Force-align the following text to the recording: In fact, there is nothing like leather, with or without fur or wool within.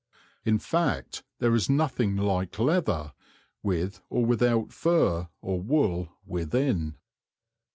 In 0.43 0.57
fact, 0.57 1.21
there 1.37 1.53
is 1.53 1.69
nothing 1.69 2.15
like 2.17 2.57
leather, 2.57 3.13
with 3.61 4.01
or 4.09 4.25
without 4.25 4.73
fur 4.73 5.27
or 5.43 5.61
wool 5.61 6.09
within. 6.25 6.95